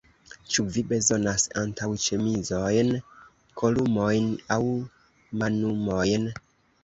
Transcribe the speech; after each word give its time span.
Ĉu 0.53 0.63
vi 0.75 0.81
bezonas 0.91 1.43
antaŭĉemizojn, 1.63 2.89
kolumojn 3.61 4.33
aŭ 4.55 4.59
manumojn? 5.43 6.27